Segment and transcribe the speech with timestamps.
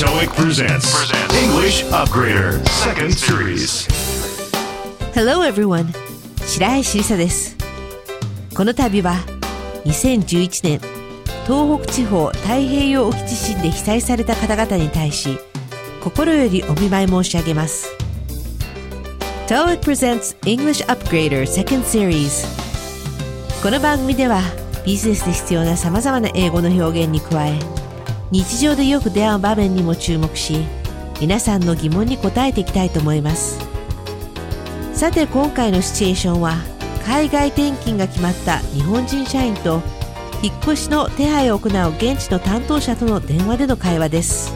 [0.00, 1.12] TOEIC presents
[1.44, 3.86] English Upgrader Second Series.
[5.12, 5.92] Hello everyone!
[6.46, 7.54] 白石りさです。
[8.56, 9.16] この度は
[9.84, 10.80] 2011年
[11.44, 15.38] 東北地方太平洋沖地震で被災された方々に対し
[16.02, 17.94] 心よりお見舞い申し上げます。
[19.48, 22.46] TOEIC presents English Upgrader Second Series
[23.62, 24.40] この番組では
[24.86, 27.79] ビジネスで必要な様々な英語の表現に加え
[28.30, 30.64] 日常でよく出会う場面にも注目し
[31.20, 33.70] 皆さんの疑問に答えていきたいと思います。
[35.00, 36.56] さて今回のシチュエーションは
[37.06, 39.80] 海外転勤が決まった日本人社員と
[40.42, 44.52] 引っ越しの手配を行う現地の担当者との電話での会話です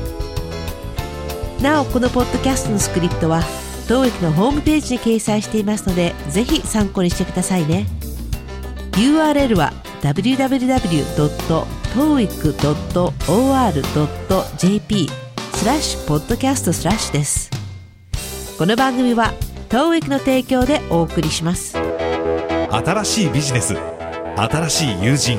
[1.62, 3.40] なおこのポッドキャストのスクリプトは
[3.88, 7.86] TOEIC のホームページに掲載していますのでぜひ参考にしてくださいね
[8.92, 9.72] URL は
[10.02, 11.83] www.
[11.94, 13.08] toeic.or.jp
[15.54, 17.52] スラッシュポッドキャストスラッシュです。
[18.58, 19.32] この番組は
[19.68, 21.78] TOEIC の提供でお送りします。
[22.68, 23.76] 新しいビジネス
[24.36, 25.38] 新しい友人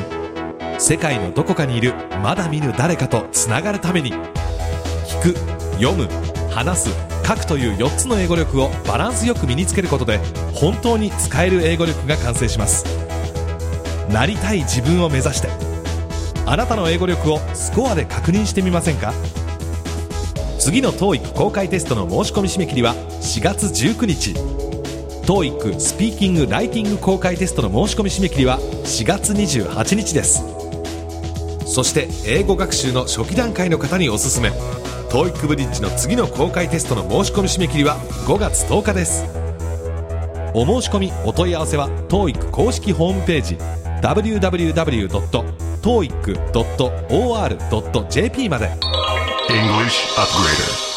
[0.77, 5.39] 世界のどこかにいるまだ見ぬ誰かとつながるために聞く
[5.77, 6.07] 読む
[6.51, 6.89] 話す
[7.27, 10.19] 書くという4つの英語力をバランスよく身につけることで
[10.53, 12.85] 本当に使える英語力が完成します。
[14.09, 15.64] なりたい自分を目指して
[16.47, 19.13] あなたの英語力をスコアで確認してみませんか？
[20.59, 24.33] 次の TOEIC 公開テストの申し込み締め切りは4月19日。
[25.25, 30.43] TOEIC スピーキング・ライティング公開テストの申し込み締め切りは4月28日です。
[31.65, 34.49] そして英語学習の初期段階の方におすすめ。
[35.09, 39.25] TOEIC ブリッジの次の公開テストの申し込み締め切りは5月10日です。
[40.53, 43.57] お申し込みお問い合わせは TOEIC 公式ホームページ
[44.01, 45.64] www.
[45.85, 48.71] www.toeic.or.jp まで
[49.49, 50.95] English Upgrader.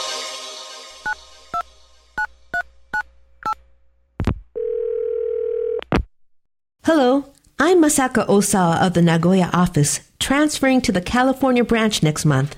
[6.84, 7.26] Hello,
[7.58, 12.56] I'm Masaka Osawa of the Nagoya office, transferring to the California branch next month.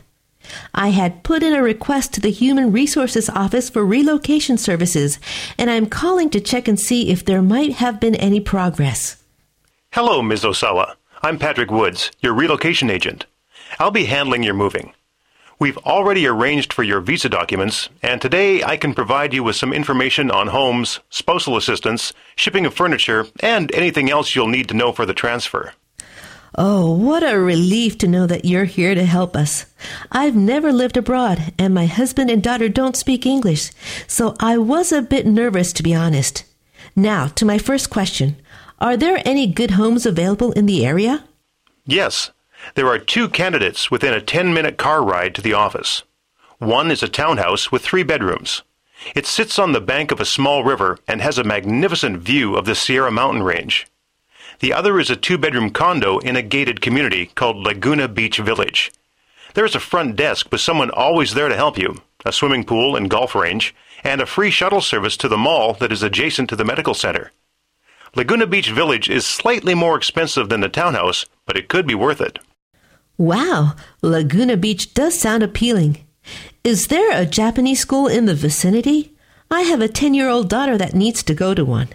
[0.72, 5.18] I had put in a request to the Human Resources Office for relocation services,
[5.58, 9.16] and I'm calling to check and see if there might have been any progress.
[9.90, 10.44] Hello, Ms.
[10.44, 10.94] Osawa.
[11.22, 13.26] I'm Patrick Woods, your relocation agent.
[13.78, 14.94] I'll be handling your moving.
[15.58, 19.74] We've already arranged for your visa documents, and today I can provide you with some
[19.74, 24.92] information on homes, spousal assistance, shipping of furniture, and anything else you'll need to know
[24.92, 25.74] for the transfer.
[26.56, 29.66] Oh, what a relief to know that you're here to help us.
[30.10, 33.72] I've never lived abroad, and my husband and daughter don't speak English,
[34.06, 36.44] so I was a bit nervous to be honest.
[36.96, 38.36] Now, to my first question.
[38.80, 41.24] Are there any good homes available in the area?
[41.84, 42.30] Yes,
[42.76, 46.02] there are two candidates within a 10 minute car ride to the office.
[46.58, 48.62] One is a townhouse with three bedrooms.
[49.14, 52.64] It sits on the bank of a small river and has a magnificent view of
[52.64, 53.86] the Sierra Mountain Range.
[54.60, 58.92] The other is a two bedroom condo in a gated community called Laguna Beach Village.
[59.52, 62.96] There is a front desk with someone always there to help you, a swimming pool
[62.96, 66.56] and golf range, and a free shuttle service to the mall that is adjacent to
[66.56, 67.30] the medical center.
[68.16, 72.20] Laguna Beach Village is slightly more expensive than the townhouse, but it could be worth
[72.20, 72.40] it.
[73.16, 76.04] Wow, Laguna Beach does sound appealing.
[76.64, 79.14] Is there a Japanese school in the vicinity?
[79.50, 81.88] I have a 10 year old daughter that needs to go to one.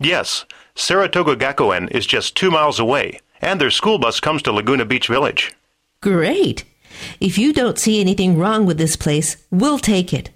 [0.00, 4.84] Yes, Saratoga Gakuen is just two miles away, and their school bus comes to Laguna
[4.84, 5.54] Beach Village.
[6.00, 6.64] Great!
[7.20, 10.30] If you don't see anything wrong with this place, we'll take it.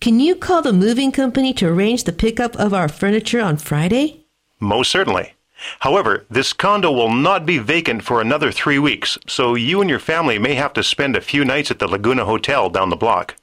[0.00, 4.21] Can you call the moving company to arrange the pickup of our furniture on Friday?
[4.61, 5.33] Most certainly.
[5.79, 9.99] However, this condo will not be vacant for another three weeks, so you and your
[9.99, 13.35] family may have to spend a few nights at the Laguna Hotel down the block.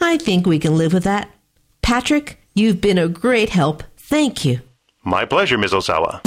[0.00, 1.28] I think we can live with that.
[1.82, 3.82] Patrick, you've been a great help.
[3.96, 4.60] Thank you.
[5.04, 5.72] My pleasure, Ms.
[5.72, 6.20] Osawa.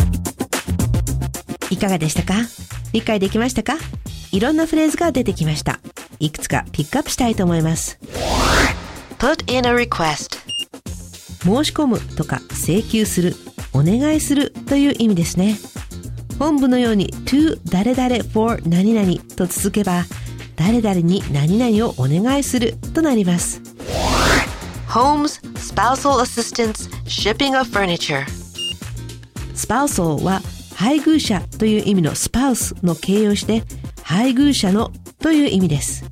[1.72, 2.34] いかがでしたか
[2.94, 3.78] 理解できましたか
[4.31, 5.79] いろんなフレーズが出てきました。
[6.20, 7.99] いくつかピックアップしたいと思います。
[9.20, 10.37] put in a request
[11.43, 13.35] 申し込むとか請求する、
[13.74, 15.56] お願いするという意味ですね。
[16.38, 20.04] 本文のように to 誰々 for 何々と続けば
[20.56, 23.60] 誰々に何々をお願いするとなります。
[24.88, 28.24] Homes, spousal assistance, shipping of furniture
[29.54, 30.41] スパウソーは
[30.77, 33.62] 配偶者という意味のスパウスの形容詞で
[34.03, 36.04] 配偶者のという意味です。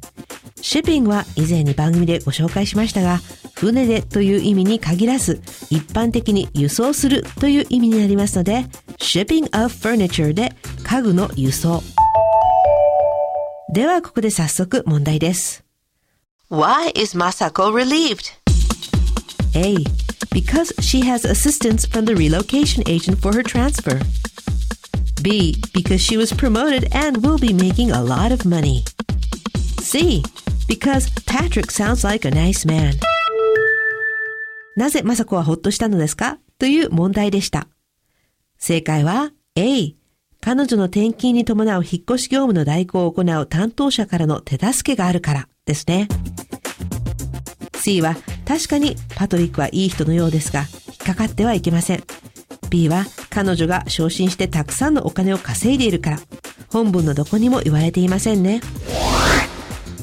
[0.61, 3.21] シッピングは以前に番組でご紹介しましたが、
[3.62, 8.66] 船でという意味に限らず、一般的に輸送するという意味になりますので、
[8.98, 10.54] shipping of furniture で
[10.84, 11.82] 家具の輸送。
[13.74, 15.64] ではここで早速問題です。
[16.50, 18.32] Why is Masako relieved?
[19.54, 19.84] A.
[20.32, 24.00] Because she has assistance from the relocation agent for her transfer.
[25.22, 25.56] B.
[25.74, 28.86] Because she was promoted and will be making a lot of money.
[29.82, 30.24] C.
[30.68, 32.94] Because Patrick sounds like a nice man.
[34.77, 36.39] なぜ雅子はほっとしたのですか？
[36.59, 37.69] という問題でした。
[38.59, 39.95] 正解は A。
[40.41, 46.09] 彼女の転勤に伴う引っ越し業務の代行を行う担当者からの手助けがあるからですね。
[47.77, 52.03] C は確かにパトリックはいい人のようですが、引っかかってはいけません。
[52.71, 56.21] B は彼女が昇進してたくさんのお金を稼いでいるから、
[56.71, 58.63] 本文のどこにも言われていませんね。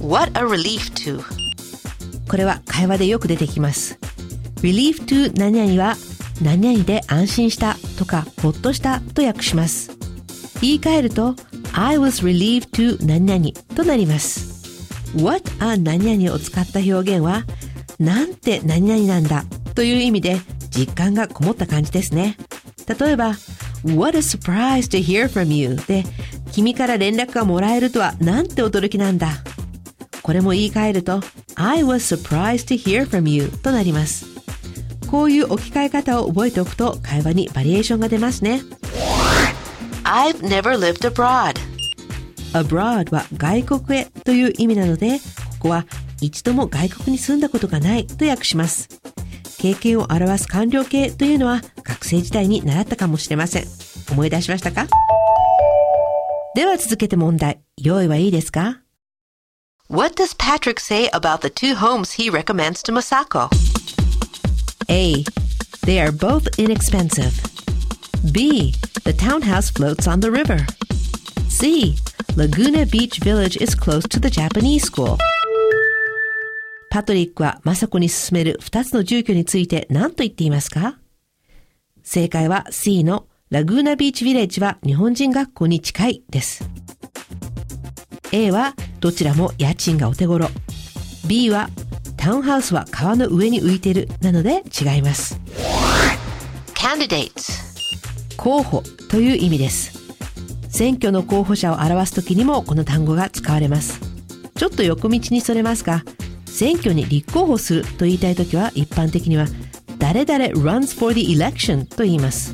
[0.01, 1.22] What a relief to
[2.30, 4.00] これは会話でよく出てきます。
[4.61, 5.95] Relief to 何々は
[6.41, 9.91] 何々で安心したとかほっとしたと訳します。
[10.61, 11.35] 言い換えると
[11.73, 14.50] I was relieved to 何々となります。
[15.15, 17.44] what a 何々を使った表現は
[18.00, 19.44] なんて何々なんだ
[19.75, 20.38] という意味で
[20.69, 22.38] 実感がこもった感じですね。
[22.88, 23.35] 例えば
[23.85, 26.03] What a surprise to hear from you で
[26.51, 29.29] 君から連絡がもらえるとはなんて驚きなんだ。
[30.21, 31.21] これも言い換えると
[31.55, 34.25] I was surprised to hear from you となります。
[35.09, 38.61] こういう置き換え方を覚えておくと会話にバリエーションが出ますね。
[40.03, 41.56] I've never lived abroad.
[42.53, 45.23] abroad は外国へという意味なので、こ
[45.61, 45.85] こは
[46.21, 48.88] 一度も外国に住んだことがないと訳します。
[49.57, 53.65] 経験を表す完了形というのは学生時代に習ったかもしれません。
[54.12, 54.88] 思い出しましたか？
[56.55, 57.59] では続けて問題。
[57.77, 58.81] 用意はいいですか
[59.89, 63.50] ？What does Patrick say about the two homes he recommends to Masako?
[64.89, 65.24] A.
[65.86, 67.39] They are both inexpensive.
[68.33, 68.74] B.
[69.03, 70.65] The townhouse floats on the river.
[71.47, 71.95] C.
[72.36, 75.18] Laguna Beach Village is close to the Japanese school.
[76.89, 80.97] パトリックはマサコに勧める2つの住居について何と言っていますか
[82.01, 86.68] 正解は C のラグーナビーチビレッジは日本人学校に近いです。
[88.31, 90.47] A はどちらも家賃がお手頃。
[91.27, 91.69] B は
[92.19, 95.39] タウンハウスは川の上に浮いてるなので違います。
[96.75, 97.63] candidates
[98.36, 99.98] 候補という意味です。
[100.68, 104.01] 選挙の候補者を表すときにもこの単語が使われます。
[104.56, 106.04] ちょっと横道にそれますが、
[106.45, 109.45] 選挙に立候補すると言いたいときは一般的には
[109.98, 112.54] 誰々 runs for the election と言います。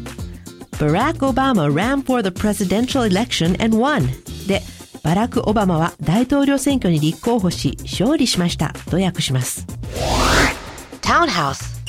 [0.74, 4.35] Barack Obama ran for the presidential election and won で、
[5.06, 9.68] バラク・オバマは大統領選挙に立候補し勝利しましたと訳します。
[11.00, 11.80] タウンハウス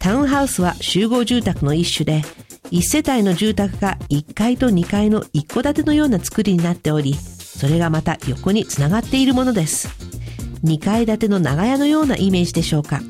[0.00, 2.22] タウンハウスは集合住宅の一種で、
[2.72, 9.88] 一世帯の住宅が1階と2階の一戸建てのような作りになっており、それがまた横につながっているものです。
[10.64, 13.00] 2階建ての長屋のようなイメージでしょうか。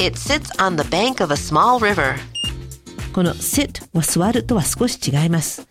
[0.00, 2.16] It sits on the bank of a small river.
[3.12, 5.64] この sit は座るとは少し違います。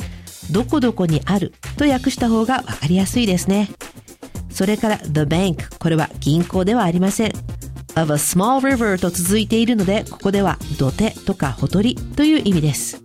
[0.51, 3.69] どこどこにあると訳した方がわかりやすいですね。
[4.49, 7.33] それから the bank これは銀行ではありません。
[7.95, 13.01] of a small river と続いているので、ここでは土手とかほとりという意味です。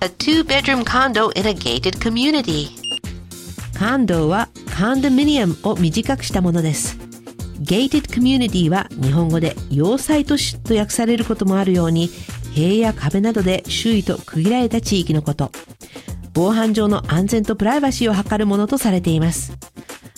[0.00, 2.68] A two-bedroom condo in a gated community
[3.78, 6.98] カンドはカンドミニアムを短くしたものです。
[7.60, 12.10] gated community は日本語で要塞都市と訳されることもあるように、
[12.54, 15.50] 塀や壁などで周囲と区切られた地域のこと。
[16.36, 19.56] 防犯上の安全とプライバシーを図るものとされています。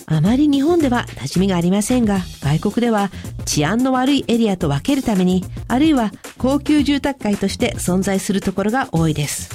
[0.06, 3.10] あまり日本では馴染みがありませんが、外国では
[3.44, 9.48] 治安の悪いエリアと分けるために、あるいは高級住宅街として存在するところが多いです。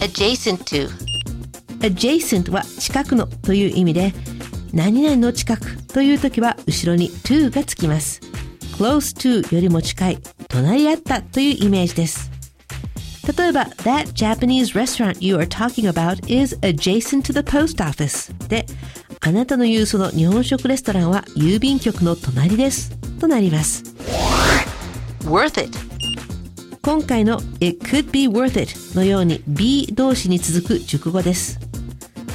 [0.00, 0.88] adjacent to
[1.78, 4.12] adjacent は近くのという意味で、
[4.72, 8.20] 何々の近くという時は後ろに to がつきます。
[8.76, 12.31] close to よりも近い、隣り合ったというイメージです。
[13.24, 18.66] 例えば、That Japanese restaurant you are talking about is adjacent to the post office で、
[19.20, 22.96] あなたの言うその日本食レストランは郵便局の隣です。
[23.20, 23.84] となります。
[25.24, 25.78] worth it
[26.82, 31.60] 今回の it could be worth it のように be 動詞に続く熟語です。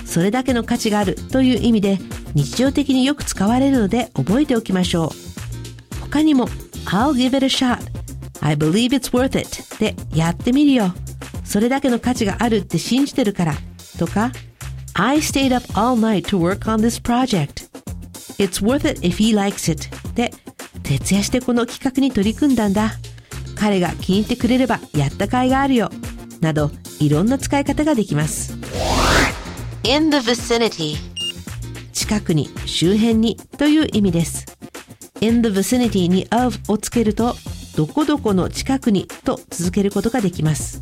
[0.06, 2.00] それだけの価値があるという意味で
[2.34, 6.00] 日常的によく使われるので覚えておきましょう。
[6.00, 6.48] 他にも
[6.86, 7.80] I'll give it a shot
[8.42, 10.94] I believe it's worth it でやってみるよ。
[11.44, 13.56] それだけの価値があるって信じてるから
[13.98, 14.32] とか
[14.94, 17.68] I stayed up all night to work on this project.
[18.40, 19.88] It's worth it if he likes it.
[20.16, 20.32] で、
[20.84, 22.94] 徹夜してこの企画に取り組んだんだ。
[23.56, 25.92] 彼が気に入ってくれればやった甲斐があるよ。
[26.42, 28.58] など、いろんな使い方ができます。
[29.84, 30.96] in the vicinity
[31.94, 34.46] 近くに、周辺にという意味です。
[35.22, 37.36] in the vicinity に of をつけると、
[37.78, 40.82] どこどこの近くにと続けることができます。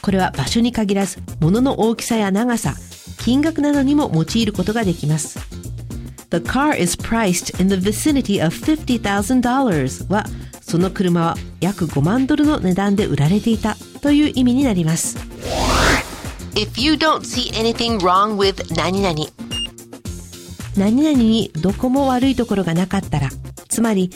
[0.00, 2.74] これは場所に限らず、物の大きさや長さ、
[3.18, 5.38] 金額などにも用いることができます。
[6.30, 10.26] The car is priced in the vicinity of $50,000 は、
[10.60, 15.18] その車は約5万ドルの値段で売られていたという意味になります。
[16.56, 19.14] If you don't see anything wrong with 何々
[20.76, 23.28] 何々にどこも悪いところがなかったら、
[23.68, 24.10] つまり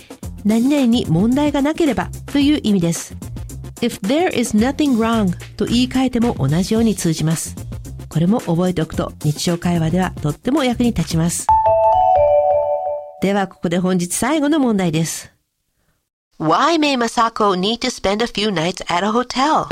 [0.46, 3.16] 何々に問題がなければという意味です。
[3.80, 7.56] If there is nothing wrong と言い換えても同じように通じます。
[8.08, 11.48] これも覚えておくと日常会話ではとっても役に立ちます。
[13.20, 15.32] ではここで本日最後の問題です。
[16.38, 19.66] Why may Masako need to spend a few nights at a hotel?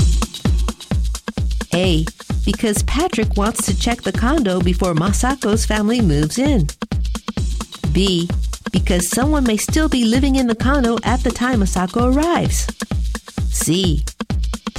[1.72, 2.04] A.
[2.44, 6.66] Because Patrick wants to check the condo before Masako's family moves in.
[7.92, 8.28] B.
[8.72, 12.66] Because someone may still be living in the condo at the time Masako arrives.
[13.50, 14.04] C.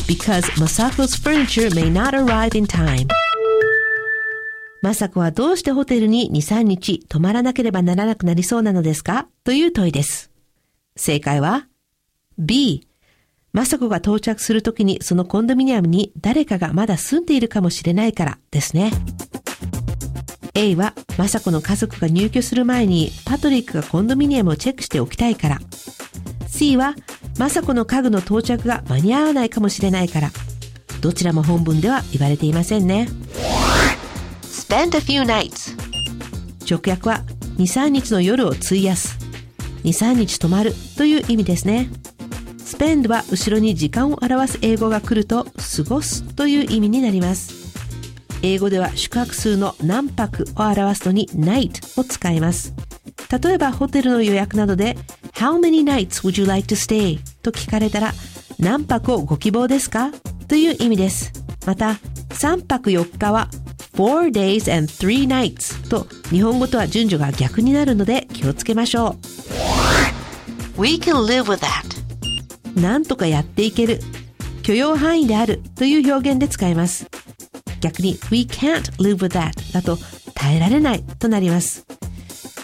[0.08, 3.08] Because Masako's furniture may not arrive in time.
[4.82, 10.30] マサコはどうしてホテルに2、3日泊まらなければならなくなりそうなのですかという問いです。
[10.96, 11.68] 正解は
[12.38, 12.88] B。
[13.51, 18.92] マサコが到着するときにそのコンドミニアムに誰かがまだ住んでいるかもしれないからですね。
[20.55, 25.59] A はマサコの家族が入居する前にパトリックがコンドミニアムをチェックしておきたいから。
[26.47, 26.95] C は
[27.38, 30.31] マサコの家具の到着が間に合わないかもしれないから。
[31.01, 33.09] どちらも本文では言われていませんね。
[34.43, 35.75] Spend a few nights
[36.67, 37.24] 直訳は
[37.57, 39.17] 2、3日の夜を費やす。
[39.83, 41.89] 2、3日泊まるという意味ですね。
[42.57, 47.64] spend は後ろに時間を表す英語が来ると過ごすという意味になります。
[48.42, 52.74] 英語では宿泊数の何泊を表すのに night を使います。
[53.42, 54.98] 例えばホテルの予約などで
[55.34, 57.20] How many nights would you like to stay?
[57.42, 58.13] と聞かれたら
[58.60, 60.12] 何泊をご希望ですか？
[60.48, 61.32] という意味です。
[61.65, 61.98] また
[62.30, 63.50] 3泊4日は
[63.96, 69.15] Four days and three nights と日本語とは順序が逆になるので気をつけましょ
[70.77, 72.82] We can live with that う。
[72.82, 74.00] なんとかやっていける。
[74.63, 77.08] 許容範囲であるという表現で使います。
[77.82, 79.98] 逆に We can't live with that だと
[80.34, 81.86] 耐えられないとなります。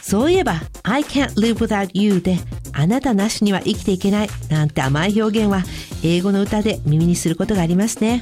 [0.01, 2.38] そういえば I can't live without you で
[2.74, 5.63] あなたなしには生きていけないなんて甘い表現は
[6.03, 8.22] 英語の歌で耳にすることがありますね。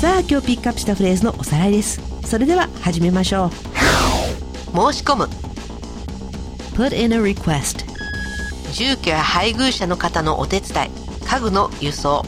[0.00, 2.00] さあ今日ピックアップしたフレーズのおさらいです。
[2.26, 3.50] それでは始めましょう。
[4.92, 5.28] 申し込む
[6.74, 7.86] Put in a request
[8.72, 10.90] 住居や配偶者の方のお手伝い
[11.24, 12.24] 家具の輸送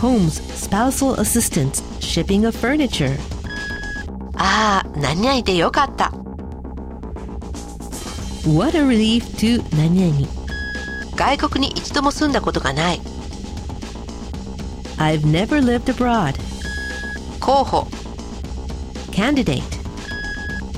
[0.00, 3.18] Homes spousal assistance shipping of furniture
[4.36, 6.12] ああ何々でよかった
[8.46, 10.28] What a relief to 何々
[11.16, 13.00] 外国に一度も住んだことがない
[14.98, 16.34] I've never lived abroad
[17.40, 17.86] 候補
[19.10, 19.62] Candidate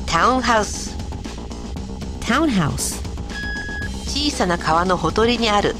[0.06, 0.96] タウンハウス
[2.20, 3.00] Townhouse
[4.08, 5.74] 小さな川のほとりにある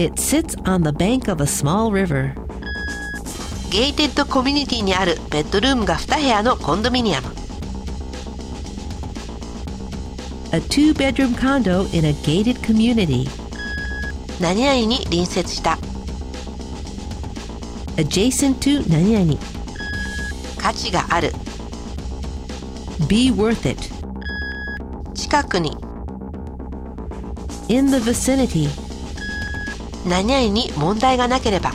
[0.00, 2.32] It sits on the bank of a small river
[3.70, 7.28] ゲイテッドコミュニティにあるベッドルームが2部屋のコンドミニアム
[10.52, 13.28] A two-bedroom condo in a gated community
[14.40, 15.76] 何々に隣接した
[17.96, 19.38] Adjacent to 何々
[20.56, 21.30] 価値がある
[23.06, 23.78] Be worth it
[25.12, 25.76] 近くに
[27.68, 28.79] In the vicinity
[30.06, 31.72] 何々に問題がなければ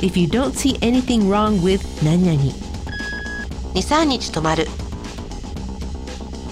[0.00, 2.40] If you don't see anything wrong with 何々
[3.74, 4.66] 23日泊まる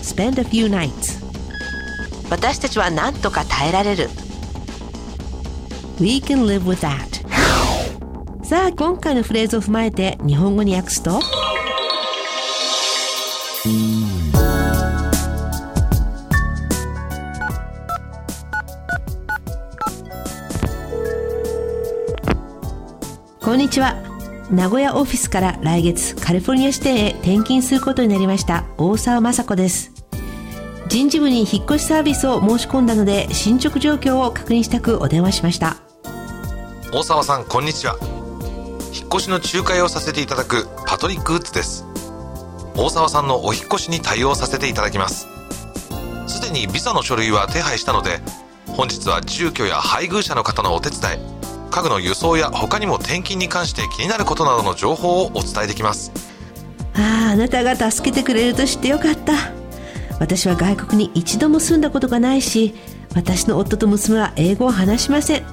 [0.02, 1.21] Spend a few nights
[2.31, 4.09] 私たちは何とか耐えられる
[6.00, 7.21] We can live with that
[8.45, 11.21] さあ今回のフレーズを踏まえて日本語に訳すと
[23.50, 23.97] こんにちは。
[24.49, 29.90] 名古屋オフィスから来月カリフォルニア支店へ転勤することになりました大沢雅子です。
[30.87, 35.78] 人事部に引っ越しサービスを申し込んだので進捗状況を確認したくお電話しました。
[36.92, 37.97] 大沢さんこんにちは。
[38.95, 41.85] 引っ越しの仲介をさせていただくパトリック・ウッズです。
[42.76, 45.26] 大沢さんのお引っ越しに対応させていただきます。
[46.28, 48.21] すでにビザの書類は手配したので
[48.69, 51.39] 本日は住居や配偶者の方のお手伝い
[51.71, 56.12] 家具の輸送や他にも転勤に関して気になることなどの情報をお伝えできます。
[56.95, 59.33] あああなたが助けてくれると知ってよかった。
[60.19, 62.75] 私は外国に一度も住んだことがないし
[63.15, 65.47] 私の夫と娘は英語を話しません。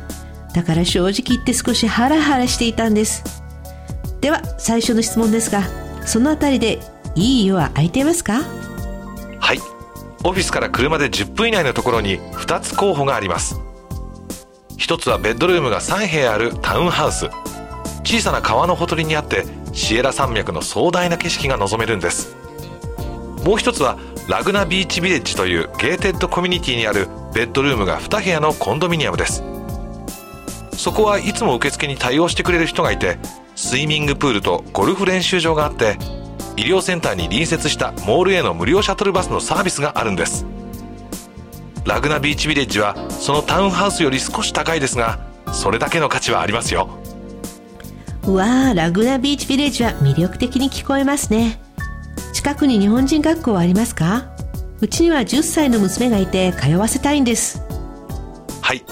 [0.54, 3.24] だから正直言って少しハラハラしていたんです。
[4.20, 5.64] では最初の質問ですが
[6.06, 6.80] そのあたりで
[7.16, 8.42] いい家は空いていますか？
[9.40, 9.60] はい。
[10.24, 13.62] オフィスから車で10分以内のところに2つ候補があります
[14.78, 17.30] 一つはベッドルームが3部屋あるタウンハウス。
[18.04, 19.44] 小さな川のほとりにあって
[19.74, 22.36] シエラ山脈の壮大な景色が望めるんです。
[23.44, 23.98] もう一つは
[24.30, 29.44] ラグナビーチビレッジというゲーテッドコミュニティにあるベッドルームが2部屋のコンドミニアムです。
[30.74, 33.18] そこはいつも受付に対応してくれる人がいて
[33.56, 35.98] スイミングプールとゴルフ練習場があって
[36.56, 40.46] 医療センターに隣接したモールへの無料シャトルバスのサービスがあるんです。
[41.88, 45.20] ラグナビーチビレッジはそのタウンハウスより少し高いですが
[45.53, 46.89] それだけの価値はありますよ。
[48.25, 51.62] わあラグナビーチビレッジは魅力的に聞こえますね。
[52.34, 54.25] 近くに日本人学校はありますか？
[54.82, 57.62] うちには10歳の娘がいて通わせたいんです。
[58.62, 58.84] はい。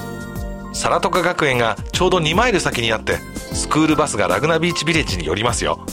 [0.72, 3.18] サラトカ学園がちょうど2マイル先にあって
[3.54, 5.86] スクールバスがラグナビーチビレッジに寄りますよ。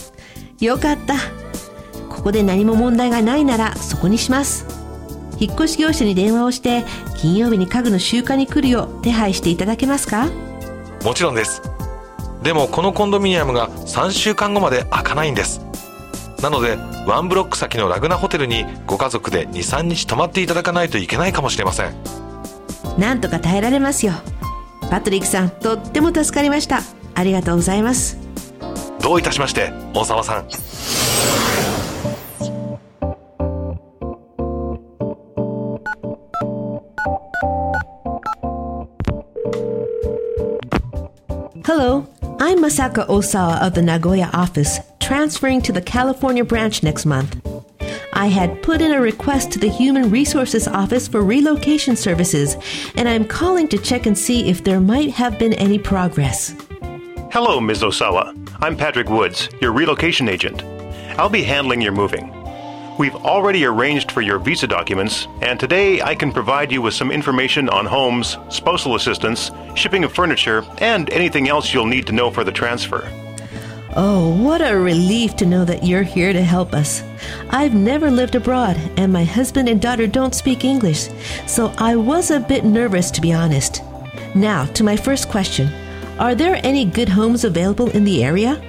[0.61, 1.15] よかった。
[2.07, 4.65] ここで何も問題がないならそこにします
[5.39, 6.83] 引っ越し業者に電話をして
[7.17, 10.27] 金曜日に家具の集荷に来るよう手配していただけますか？
[11.03, 11.61] もちろんです。
[12.43, 15.61] でもこのコンドミニアムが3週間後まで開かないんです。
[16.41, 21.93] なのでワンブロック先のラグナホテルにご家族で23日泊まっていただかないといけないかもしれません。
[22.97, 24.13] なんとか耐えられますよ。
[24.91, 26.81] パトリックさんとっても助かりました。
[27.15, 28.17] ありがとうございます。
[29.01, 30.45] どういたしまして大沢さん
[42.63, 47.35] Masaka Osawa of the Nagoya office, transferring to the California branch next month.
[48.13, 52.55] I had put in a request to the Human Resources Office for relocation services,
[52.95, 56.55] and I'm calling to check and see if there might have been any progress.
[57.33, 57.81] Hello, Ms.
[57.81, 58.33] Osawa.
[58.61, 60.63] I'm Patrick Woods, your relocation agent.
[61.19, 62.31] I'll be handling your moving.
[62.99, 67.11] We've already arranged for your visa documents, and today I can provide you with some
[67.11, 72.29] information on homes, spousal assistance, shipping of furniture, and anything else you'll need to know
[72.29, 73.09] for the transfer.
[73.95, 77.03] Oh, what a relief to know that you're here to help us.
[77.49, 81.09] I've never lived abroad, and my husband and daughter don't speak English,
[81.47, 83.81] so I was a bit nervous to be honest.
[84.35, 85.67] Now, to my first question
[86.19, 88.61] Are there any good homes available in the area?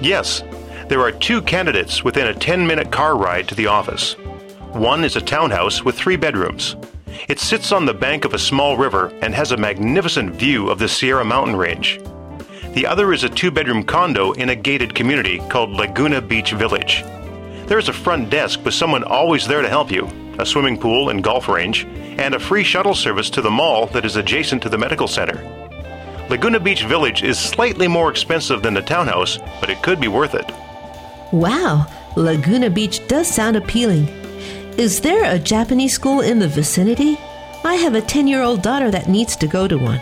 [0.00, 0.42] Yes,
[0.88, 4.14] there are two candidates within a 10 minute car ride to the office.
[4.72, 6.76] One is a townhouse with three bedrooms.
[7.28, 10.78] It sits on the bank of a small river and has a magnificent view of
[10.78, 12.00] the Sierra Mountain Range.
[12.72, 17.02] The other is a two bedroom condo in a gated community called Laguna Beach Village.
[17.66, 21.10] There is a front desk with someone always there to help you, a swimming pool
[21.10, 24.70] and golf range, and a free shuttle service to the mall that is adjacent to
[24.70, 25.44] the medical center.
[26.30, 30.34] Laguna Beach Village is slightly more expensive than the townhouse, but it could be worth
[30.34, 30.50] it.
[31.32, 31.86] Wow,
[32.16, 34.08] Laguna Beach does sound appealing.
[34.78, 37.18] Is there a Japanese school in the vicinity?
[37.64, 40.00] I have a 10 year old daughter that needs to go to one.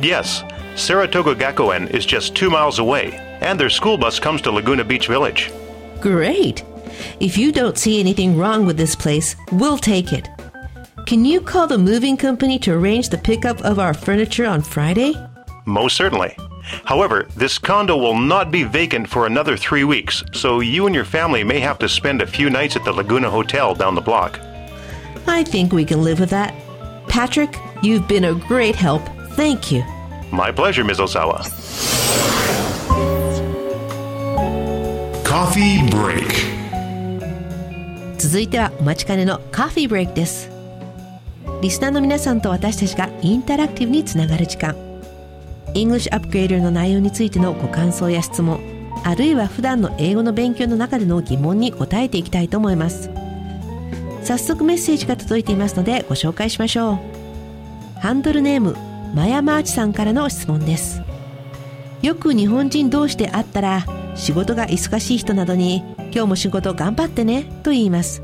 [0.00, 4.84] Yes, Saratoga Gakuen is just two miles away, and their school bus comes to Laguna
[4.84, 5.52] Beach Village.
[6.00, 6.64] Great!
[7.20, 10.28] If you don't see anything wrong with this place, we'll take it.
[11.06, 15.14] Can you call the moving company to arrange the pickup of our furniture on Friday?
[15.66, 16.36] Most certainly.
[16.85, 21.05] However, this condo will not be vacant for another three weeks, so you and your
[21.05, 24.39] family may have to spend a few nights at the Laguna Hotel down the block.
[25.27, 26.53] I think we can live with that.
[27.07, 29.01] Patrick, you've been a great help.
[29.35, 29.83] Thank you.
[30.31, 30.99] My pleasure, Ms.
[30.99, 31.43] Osawa.
[35.23, 36.57] Coffee break.
[38.17, 40.49] 続いてはお待ちかねのカフィーブレイクです
[41.61, 44.75] リスナーの皆さんと私たちがインタラクティブにつながる時間
[45.74, 48.60] English Upgrader の内容についてのご感想や質問
[49.04, 53.10] あるいは普段の英語の勉強の中での疑問に答えていきたいと思います。
[54.22, 56.92] 早速メッセージが届いていますのでご紹介しましょ
[57.96, 58.00] う。
[58.00, 58.76] ハンドルネーム
[59.14, 61.02] マヤマーチさんからの質問です。
[62.02, 65.82] よく日本人同士で会ったら仕事が忙しい人などに
[66.12, 68.22] 今日も仕事頑張ってねと言います。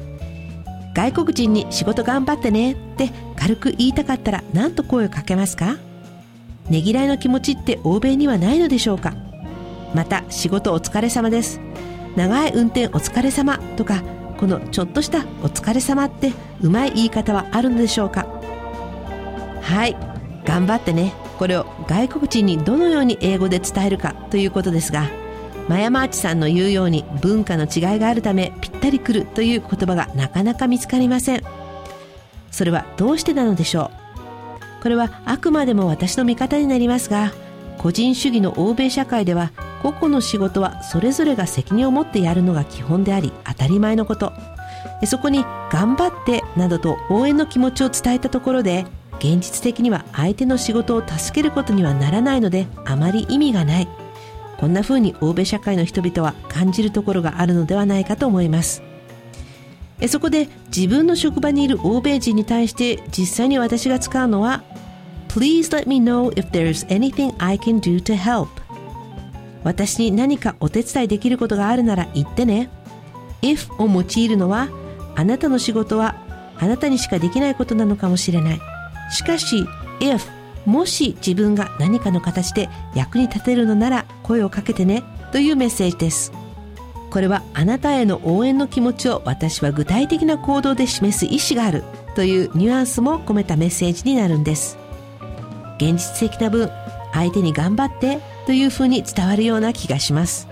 [0.94, 5.76] 外国人に仕事頑張ってねって軽く言いたかったら何と声をかけますか？
[6.70, 9.14] ねぎらいの気持ちって欧米にはないのでしょうか？
[9.94, 11.60] また仕事お疲れ様です。
[12.16, 14.02] 長い運転お疲れ様とか
[14.38, 18.26] このちょっとしたお疲れ様ってうまい言い方はあるのでしょうか？
[19.62, 19.96] はい
[20.44, 21.12] 頑張ってね。
[21.38, 25.08] これを外国人にどのように英語で伝えるかということですが
[25.68, 31.42] マヤマーチさんの言うように文化の違いがあるためぴったりくるという言葉がなかなか見つかりません。
[32.50, 33.97] それはどうしてなのでしょう？
[34.82, 37.32] これはあくまでも私の見方になりますが
[37.78, 44.32] 個人主義の欧米社会では個々の仕事はそれぞれが責任を持ってやるのが基本であり当たり前のこと。
[45.06, 48.84] そこに頑張ってなどと応援の気持ちを伝えたところで
[49.18, 53.88] 現実的には相手の仕事を助けることにはならないのであまり意味がない。
[54.58, 58.82] こんな風に欧米社会の人々は感じるところがあるのではないかと思います。
[60.06, 64.62] そこで自分の職場にいる欧米人に対して実際に私が使うのは
[65.28, 68.48] Please let me know if there's anything I can do to help.
[69.64, 72.70] 私に何かお手伝いできることがあるなら言ってね。
[73.42, 74.68] If を用いるのは
[75.16, 76.16] あなたの仕事は
[76.58, 78.60] あなたにしかできないことなのかもしれない。
[79.10, 79.64] しかし
[80.00, 80.20] if
[80.64, 85.02] もし自分が何かの形で役に立てるのなら声をかけてね。
[85.32, 86.32] というメッセージです。
[87.10, 91.82] これはあなたへの応援の気持ちを私は具体的な行動で示す意思がある
[92.14, 94.76] というニュアンスも込めたメッセージになるんです。
[95.78, 96.70] 現実的な分
[97.12, 100.48] 相手に頑張ってというふうに伝わるような気がします。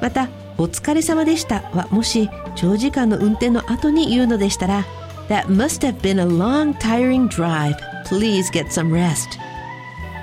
[0.00, 4.84] またお疲れ様でしたはもし長時間の運転の後に言うのでしたら
[5.28, 7.76] That must have been a long tiring drive.
[8.06, 9.38] Please get some rest.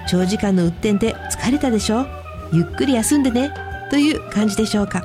[0.10, 2.06] 長時間の運転で疲れたでしょ？
[2.52, 3.52] ゆっくり休んでね。
[3.90, 5.04] という感じでしょうか。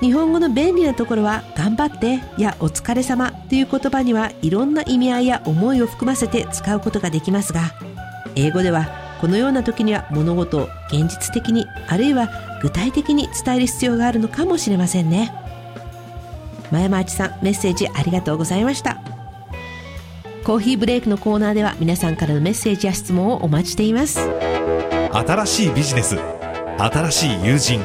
[0.00, 7.72] 日本語の便利なところは頑張ってやお疲れ様という言葉にはいろんな意味合いや思いを含ませて使うことができますが
[8.34, 8.88] 英語では
[9.22, 12.28] このような時には物事を現実的にあるいは
[12.60, 15.32] 具体的に伝える必要があるのかもしれませんね。
[16.70, 19.00] 前町さんメッセージありがとうございました。
[20.44, 24.20] コーヒーブレイクのコーナーでは皆さんからのメッセージや質問をお待ちしています。
[25.12, 26.35] 新しいビジネス。
[26.78, 27.80] 新しい友人。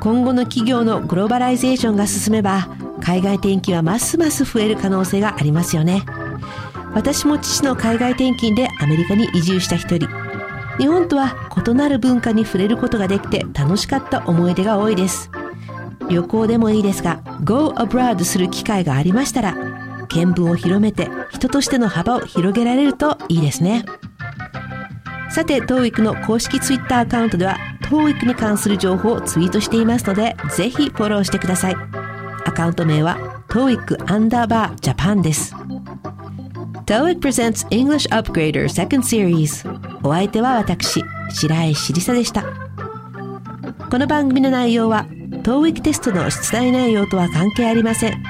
[0.00, 2.68] 今後の企業のグローバライゼーションが進めば
[3.02, 6.02] 海外転勤はますます増える可能性がありますよね。
[6.92, 10.10] 私も父の海外転勤でアメリカに移住した一人。
[10.76, 11.34] 日本とは
[11.66, 15.30] 異なる文化に触れることができて楽しかった思い出が多いです。
[16.10, 19.54] 旅行でもいいですが Go abroad する機会がありましたら
[20.10, 23.86] 見聞を広めて人としての幅を広げられるといいですね。
[25.30, 27.56] さて TOEIC の公式 Twitter アカウントでは
[27.90, 31.74] TOEIC に関する情報をツイートしていますのでぜひフォローしてください。
[32.44, 35.54] アカウント名は TOEIC アンダーバージャパンです。
[36.86, 39.68] TOEIC presents English Upgrader Second Series
[40.04, 42.44] お相手は私白石りさでした。
[43.90, 45.06] この番組の内容は
[45.42, 48.22] TOEIC テストの出題内容とは関係ありません。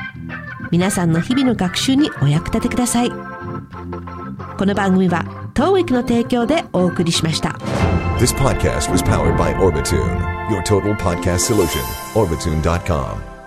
[0.70, 3.10] 皆さんの日々の学習にお役立てください。
[3.10, 7.58] この番組は TOEIC の提供でお送りしました。
[8.20, 11.80] This podcast was powered by Orbitune, your total podcast solution.
[12.12, 13.39] Orbitune.com.